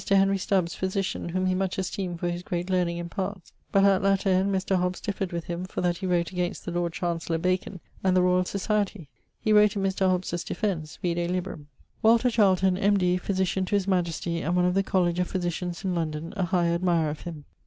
[0.09, 4.01] Henry Stubbes_, physitian, whom he much esteemed for his great learning and parts, but at
[4.01, 4.75] latter end Mr.
[4.77, 8.23] Hobbs differ'd with him for that he wrote against the lord chancellor Bacon, and the
[8.23, 9.05] Royall Societie.
[9.39, 10.09] He wrote in Mr.
[10.09, 11.67] Hobbes' defence vide librum.
[12.01, 15.93] Walter Charleton, M.D., physitian to his majestie, and one of the Colledge of Physitians in
[15.93, 17.45] London, a high admirer of him.